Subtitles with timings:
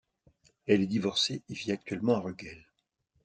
[0.65, 2.65] Elle est divorcée et vit actuellement à Ruggell.